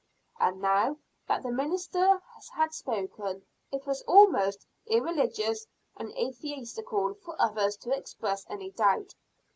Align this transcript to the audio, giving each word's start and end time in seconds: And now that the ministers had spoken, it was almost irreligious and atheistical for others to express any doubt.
And 0.39 0.59
now 0.59 0.97
that 1.27 1.43
the 1.43 1.51
ministers 1.51 2.09
had 2.55 2.73
spoken, 2.73 3.45
it 3.71 3.85
was 3.85 4.01
almost 4.07 4.65
irreligious 4.87 5.67
and 5.95 6.11
atheistical 6.17 7.13
for 7.23 7.39
others 7.39 7.77
to 7.77 7.95
express 7.95 8.43
any 8.49 8.71
doubt. 8.71 9.13